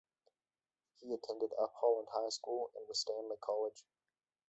He 0.97 1.13
attended 1.13 1.51
Up 1.61 1.73
Holland 1.79 2.07
High 2.11 2.29
School 2.29 2.71
and 2.75 2.87
Winstanley 2.87 3.37
College. 3.39 3.85